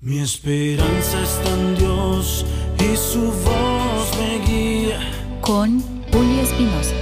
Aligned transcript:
Mi 0.00 0.20
esperanza 0.20 1.20
está 1.24 1.54
en 1.54 1.74
Dios 1.74 2.46
y 2.78 2.96
su 2.96 3.32
voz 3.32 4.16
me 4.16 4.38
guía. 4.46 5.00
Con 5.40 5.80
Julio 6.12 6.40
Espinosa. 6.40 6.94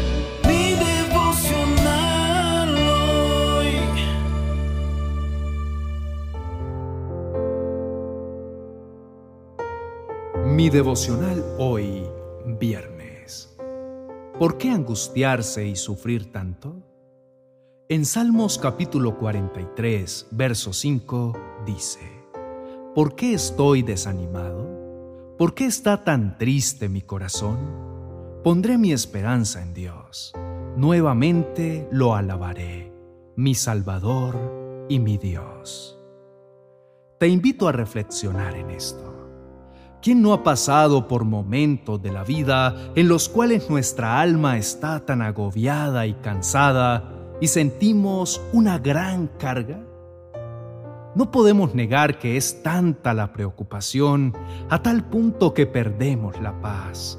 Mi 0.48 0.72
devocional 0.72 2.74
hoy. 3.58 3.74
Mi 10.46 10.70
devocional 10.70 11.44
hoy, 11.58 12.02
viernes. 12.58 13.54
¿Por 14.38 14.56
qué 14.56 14.70
angustiarse 14.70 15.66
y 15.66 15.76
sufrir 15.76 16.32
tanto? 16.32 16.82
En 17.90 18.06
Salmos 18.06 18.56
capítulo 18.56 19.18
43, 19.18 20.28
verso 20.30 20.72
5 20.72 21.34
dice, 21.66 22.15
¿Por 22.96 23.14
qué 23.14 23.34
estoy 23.34 23.82
desanimado? 23.82 25.36
¿Por 25.36 25.52
qué 25.52 25.66
está 25.66 26.02
tan 26.02 26.38
triste 26.38 26.88
mi 26.88 27.02
corazón? 27.02 27.58
Pondré 28.42 28.78
mi 28.78 28.90
esperanza 28.90 29.60
en 29.60 29.74
Dios. 29.74 30.32
Nuevamente 30.78 31.86
lo 31.92 32.14
alabaré, 32.14 32.90
mi 33.36 33.54
Salvador 33.54 34.86
y 34.88 34.98
mi 34.98 35.18
Dios. 35.18 35.98
Te 37.20 37.28
invito 37.28 37.68
a 37.68 37.72
reflexionar 37.72 38.56
en 38.56 38.70
esto. 38.70 39.28
¿Quién 40.00 40.22
no 40.22 40.32
ha 40.32 40.42
pasado 40.42 41.06
por 41.06 41.24
momentos 41.24 42.00
de 42.00 42.12
la 42.12 42.24
vida 42.24 42.92
en 42.94 43.08
los 43.08 43.28
cuales 43.28 43.68
nuestra 43.68 44.22
alma 44.22 44.56
está 44.56 45.04
tan 45.04 45.20
agobiada 45.20 46.06
y 46.06 46.14
cansada 46.14 47.36
y 47.42 47.48
sentimos 47.48 48.40
una 48.54 48.78
gran 48.78 49.26
carga? 49.38 49.84
No 51.16 51.30
podemos 51.30 51.74
negar 51.74 52.18
que 52.18 52.36
es 52.36 52.62
tanta 52.62 53.14
la 53.14 53.32
preocupación 53.32 54.34
a 54.68 54.82
tal 54.82 55.08
punto 55.08 55.54
que 55.54 55.64
perdemos 55.64 56.38
la 56.42 56.60
paz. 56.60 57.18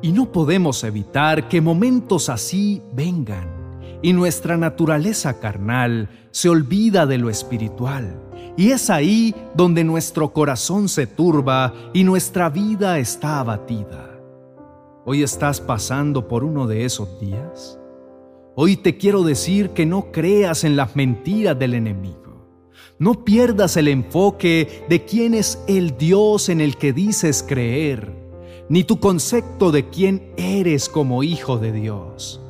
Y 0.00 0.12
no 0.12 0.30
podemos 0.30 0.84
evitar 0.84 1.48
que 1.48 1.60
momentos 1.60 2.28
así 2.28 2.80
vengan 2.92 3.80
y 4.00 4.12
nuestra 4.12 4.56
naturaleza 4.56 5.40
carnal 5.40 6.08
se 6.30 6.48
olvida 6.48 7.04
de 7.04 7.18
lo 7.18 7.30
espiritual. 7.30 8.22
Y 8.56 8.70
es 8.70 8.90
ahí 8.90 9.34
donde 9.56 9.82
nuestro 9.82 10.32
corazón 10.32 10.88
se 10.88 11.08
turba 11.08 11.74
y 11.92 12.04
nuestra 12.04 12.48
vida 12.48 13.00
está 13.00 13.40
abatida. 13.40 14.20
¿Hoy 15.04 15.24
estás 15.24 15.60
pasando 15.60 16.28
por 16.28 16.44
uno 16.44 16.68
de 16.68 16.84
esos 16.84 17.18
días? 17.18 17.80
Hoy 18.56 18.76
te 18.76 18.96
quiero 18.96 19.24
decir 19.24 19.70
que 19.70 19.84
no 19.84 20.12
creas 20.12 20.62
en 20.62 20.76
las 20.76 20.94
mentiras 20.94 21.58
del 21.58 21.74
enemigo. 21.74 22.46
No 23.00 23.24
pierdas 23.24 23.76
el 23.76 23.88
enfoque 23.88 24.84
de 24.88 25.04
quién 25.04 25.34
es 25.34 25.58
el 25.66 25.96
Dios 25.98 26.48
en 26.48 26.60
el 26.60 26.76
que 26.76 26.92
dices 26.92 27.44
creer, 27.46 28.14
ni 28.68 28.84
tu 28.84 29.00
concepto 29.00 29.72
de 29.72 29.88
quién 29.88 30.32
eres 30.36 30.88
como 30.88 31.24
hijo 31.24 31.58
de 31.58 31.72
Dios. 31.72 32.40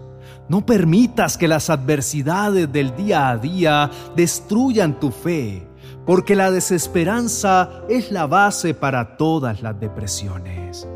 No 0.50 0.66
permitas 0.66 1.38
que 1.38 1.48
las 1.48 1.70
adversidades 1.70 2.70
del 2.70 2.94
día 2.94 3.30
a 3.30 3.38
día 3.38 3.90
destruyan 4.14 5.00
tu 5.00 5.10
fe, 5.10 5.66
porque 6.04 6.36
la 6.36 6.50
desesperanza 6.50 7.82
es 7.88 8.12
la 8.12 8.26
base 8.26 8.74
para 8.74 9.16
todas 9.16 9.62
las 9.62 9.80
depresiones. 9.80 10.86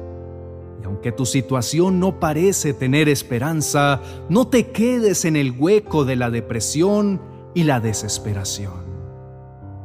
Aunque 0.99 1.13
tu 1.13 1.27
situación 1.27 2.01
no 2.01 2.19
parece 2.19 2.75
tener 2.75 3.09
esperanza, 3.09 4.03
no 4.29 4.49
te 4.49 4.73
quedes 4.73 5.25
en 5.25 5.37
el 5.37 5.53
hueco 5.53 6.05
de 6.05 6.17
la 6.17 6.29
depresión 6.29 7.21
y 7.55 7.63
la 7.63 7.79
desesperación. 7.79 8.83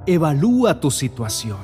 Evalúa 0.07 0.79
tu 0.79 0.89
situación 0.89 1.59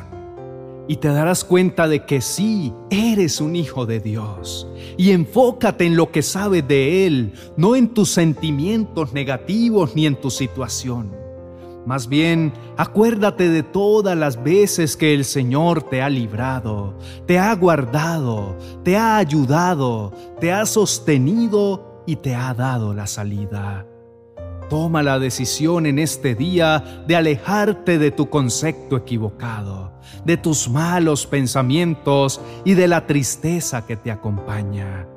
y 0.88 0.98
te 0.98 1.08
darás 1.08 1.44
cuenta 1.44 1.88
de 1.88 2.06
que 2.06 2.22
sí, 2.22 2.76
eres 2.92 3.42
un 3.42 3.56
hijo 3.56 3.88
de 3.88 4.00
Dios. 4.00 4.68
Y 4.98 5.14
enfócate 5.14 5.88
en 5.88 5.96
lo 5.96 6.12
que 6.12 6.22
sabes 6.22 6.68
de 6.68 7.08
Él, 7.08 7.34
no 7.58 7.76
en 7.76 7.88
tus 7.88 8.12
sentimientos 8.12 9.14
negativos 9.14 9.96
ni 9.96 10.06
en 10.06 10.22
tu 10.22 10.30
situación. 10.30 11.10
Más 11.86 12.08
bien, 12.08 12.54
acuérdate 12.78 13.50
de 13.50 13.64
todas 13.64 14.16
las 14.18 14.44
veces 14.44 14.96
que 14.98 15.14
el 15.14 15.26
Señor 15.26 15.84
te 15.84 16.02
ha 16.02 16.10
librado, 16.10 16.98
te 17.26 17.40
ha 17.40 17.54
guardado, 17.56 18.58
te 18.84 18.98
ha 18.98 19.18
ayudado, 19.18 20.12
te 20.40 20.52
ha 20.52 20.66
sostenido 20.66 22.04
y 22.06 22.18
te 22.18 22.36
ha 22.36 22.54
dado 22.54 22.94
la 22.94 23.08
salida. 23.08 23.86
Toma 24.70 25.02
la 25.02 25.18
decisión 25.18 25.88
en 25.88 25.98
este 25.98 26.36
día 26.36 27.04
de 27.08 27.16
alejarte 27.16 27.98
de 27.98 28.12
tu 28.12 28.30
concepto 28.30 28.98
equivocado, 28.98 29.94
de 30.26 30.38
tus 30.38 30.70
malos 30.70 31.26
pensamientos 31.26 32.40
y 32.66 32.76
de 32.76 32.88
la 32.88 33.08
tristeza 33.08 33.88
que 33.88 33.96
te 33.96 34.12
acompaña, 34.12 35.08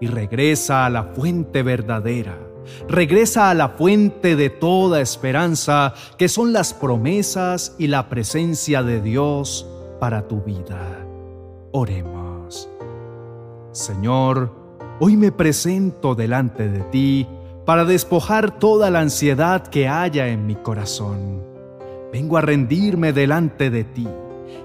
y 0.00 0.06
regresa 0.06 0.86
a 0.86 0.90
la 0.90 1.04
fuente 1.04 1.62
verdadera 1.62 2.51
Regresa 2.88 3.50
a 3.50 3.54
la 3.54 3.70
fuente 3.70 4.36
de 4.36 4.50
toda 4.50 5.00
esperanza, 5.00 5.94
que 6.18 6.28
son 6.28 6.52
las 6.52 6.74
promesas 6.74 7.74
y 7.78 7.86
la 7.86 8.08
presencia 8.08 8.82
de 8.82 9.00
Dios 9.00 9.66
para 10.00 10.28
tu 10.28 10.42
vida. 10.42 11.06
Oremos. 11.72 12.68
Señor, 13.72 14.52
hoy 15.00 15.16
me 15.16 15.32
presento 15.32 16.14
delante 16.14 16.68
de 16.68 16.80
ti 16.80 17.26
para 17.64 17.84
despojar 17.84 18.58
toda 18.58 18.90
la 18.90 19.00
ansiedad 19.00 19.66
que 19.66 19.88
haya 19.88 20.28
en 20.28 20.46
mi 20.46 20.56
corazón. 20.56 21.42
Vengo 22.12 22.36
a 22.36 22.42
rendirme 22.42 23.12
delante 23.12 23.70
de 23.70 23.84
ti. 23.84 24.08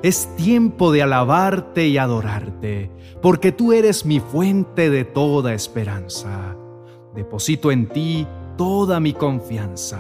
Es 0.04 0.36
tiempo 0.36 0.92
de 0.92 1.04
alabarte 1.04 1.88
y 1.88 1.98
adorarte, 1.98 2.92
porque 3.22 3.52
tú 3.52 3.74
eres 3.74 4.06
mi 4.06 4.20
fuente 4.20 4.90
de 4.90 5.06
toda 5.06 5.54
esperanza. 5.54 6.56
Deposito 7.18 7.72
en 7.72 7.88
ti 7.88 8.28
toda 8.58 9.00
mi 9.00 9.14
confianza. 9.14 9.98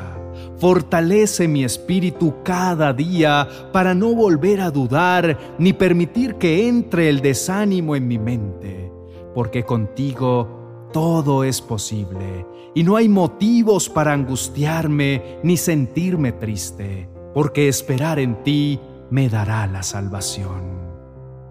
Fortalece 0.59 1.47
mi 1.47 1.63
espíritu 1.63 2.35
cada 2.43 2.93
día 2.93 3.47
para 3.73 3.95
no 3.95 4.13
volver 4.13 4.61
a 4.61 4.69
dudar 4.69 5.55
ni 5.57 5.73
permitir 5.73 6.35
que 6.35 6.67
entre 6.67 7.09
el 7.09 7.21
desánimo 7.21 7.95
en 7.95 8.07
mi 8.07 8.19
mente, 8.19 8.91
porque 9.33 9.63
contigo 9.63 10.89
todo 10.93 11.43
es 11.43 11.59
posible 11.59 12.45
y 12.75 12.83
no 12.83 12.95
hay 12.95 13.09
motivos 13.09 13.89
para 13.89 14.13
angustiarme 14.13 15.39
ni 15.41 15.57
sentirme 15.57 16.33
triste, 16.33 17.09
porque 17.33 17.67
esperar 17.67 18.19
en 18.19 18.43
ti 18.43 18.79
me 19.09 19.27
dará 19.27 19.65
la 19.65 19.81
salvación. 19.81 20.61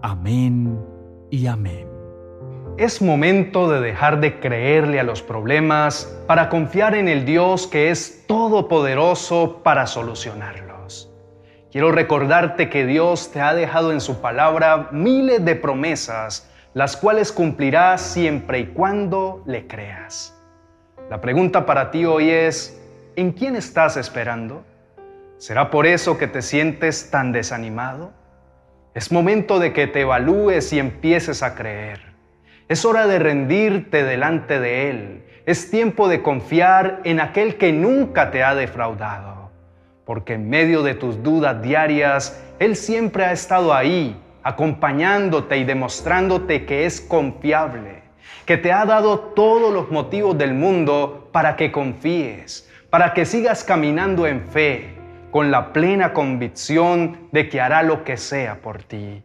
Amén 0.01 0.79
y 1.29 1.45
amén. 1.47 1.86
Es 2.77 3.01
momento 3.01 3.71
de 3.71 3.81
dejar 3.81 4.19
de 4.19 4.39
creerle 4.39 4.99
a 4.99 5.03
los 5.03 5.23
problemas 5.23 6.15
para 6.27 6.47
confiar 6.47 6.93
en 6.93 7.07
el 7.07 7.25
Dios 7.25 7.65
que 7.65 7.89
es 7.89 8.27
todopoderoso 8.27 9.61
para 9.63 9.87
solucionarlos. 9.87 11.11
Quiero 11.71 11.91
recordarte 11.91 12.69
que 12.69 12.85
Dios 12.85 13.31
te 13.31 13.41
ha 13.41 13.55
dejado 13.55 13.91
en 13.91 13.99
su 13.99 14.21
palabra 14.21 14.89
miles 14.91 15.43
de 15.43 15.55
promesas, 15.55 16.51
las 16.75 16.95
cuales 16.95 17.31
cumplirá 17.31 17.97
siempre 17.97 18.59
y 18.59 18.67
cuando 18.67 19.41
le 19.47 19.65
creas. 19.65 20.39
La 21.09 21.19
pregunta 21.19 21.65
para 21.65 21.89
ti 21.89 22.05
hoy 22.05 22.29
es, 22.29 22.79
¿en 23.15 23.31
quién 23.31 23.55
estás 23.55 23.97
esperando? 23.97 24.63
¿Será 25.39 25.71
por 25.71 25.87
eso 25.87 26.19
que 26.19 26.27
te 26.27 26.43
sientes 26.43 27.09
tan 27.09 27.31
desanimado? 27.31 28.11
Es 28.93 29.11
momento 29.11 29.57
de 29.57 29.73
que 29.73 29.87
te 29.87 30.01
evalúes 30.01 30.71
y 30.73 30.77
empieces 30.77 31.41
a 31.41 31.55
creer. 31.55 32.06
Es 32.67 32.83
hora 32.83 33.07
de 33.07 33.17
rendirte 33.17 34.03
delante 34.03 34.59
de 34.59 34.89
Él. 34.89 35.23
Es 35.45 35.71
tiempo 35.71 36.09
de 36.09 36.21
confiar 36.21 36.99
en 37.05 37.21
aquel 37.21 37.55
que 37.55 37.71
nunca 37.71 38.29
te 38.29 38.43
ha 38.43 38.55
defraudado. 38.55 39.51
Porque 40.03 40.33
en 40.33 40.49
medio 40.49 40.83
de 40.83 40.93
tus 40.93 41.23
dudas 41.23 41.61
diarias, 41.61 42.43
Él 42.59 42.75
siempre 42.75 43.23
ha 43.23 43.31
estado 43.31 43.73
ahí, 43.73 44.21
acompañándote 44.43 45.57
y 45.57 45.63
demostrándote 45.63 46.65
que 46.65 46.85
es 46.85 46.99
confiable, 46.99 48.03
que 48.45 48.57
te 48.57 48.73
ha 48.73 48.85
dado 48.85 49.19
todos 49.19 49.73
los 49.73 49.89
motivos 49.89 50.37
del 50.37 50.53
mundo 50.53 51.29
para 51.31 51.55
que 51.55 51.71
confíes, 51.71 52.69
para 52.89 53.13
que 53.13 53.25
sigas 53.25 53.63
caminando 53.63 54.27
en 54.27 54.45
fe, 54.45 54.93
con 55.31 55.51
la 55.51 55.71
plena 55.71 56.11
convicción 56.11 57.29
de 57.31 57.47
que 57.47 57.61
hará 57.61 57.81
lo 57.81 58.03
que 58.03 58.17
sea 58.17 58.55
por 58.61 58.83
ti. 58.83 59.23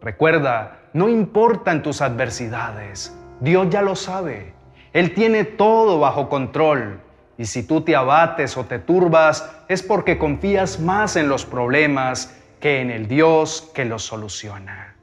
Recuerda, 0.00 0.78
no 0.94 1.08
importan 1.08 1.82
tus 1.82 2.00
adversidades, 2.00 3.14
Dios 3.40 3.68
ya 3.68 3.82
lo 3.82 3.96
sabe. 3.96 4.54
Él 4.92 5.12
tiene 5.12 5.44
todo 5.44 5.98
bajo 5.98 6.28
control. 6.28 7.00
Y 7.36 7.46
si 7.46 7.64
tú 7.64 7.80
te 7.80 7.96
abates 7.96 8.56
o 8.56 8.64
te 8.64 8.78
turbas, 8.78 9.50
es 9.68 9.82
porque 9.82 10.18
confías 10.18 10.78
más 10.78 11.16
en 11.16 11.28
los 11.28 11.44
problemas 11.44 12.36
que 12.60 12.80
en 12.80 12.92
el 12.92 13.08
Dios 13.08 13.72
que 13.74 13.84
los 13.84 14.04
soluciona. 14.04 14.93